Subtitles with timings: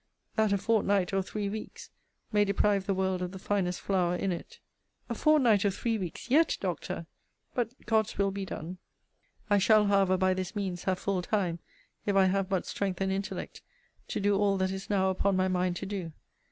[0.35, 1.91] That a fortnight or three weeks
[2.31, 4.57] may deprive the world of the finest flower in it.
[5.09, 7.05] A fortnight or three weeks yet, Doctor?
[7.53, 8.79] But God's will be done!
[9.47, 11.59] I shall, however, by this means, have full time,
[12.07, 13.61] if I have but strength and intellect,
[14.07, 16.11] to do all that is now upon my mind to do.